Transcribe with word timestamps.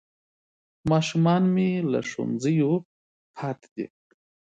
ماشومان 0.89 1.43
مې 1.53 1.69
له 1.91 1.99
ښوونځیو 2.09 2.71
پاتې 3.35 3.67
دي 3.75 3.85